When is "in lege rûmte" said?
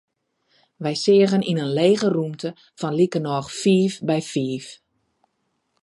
1.63-2.49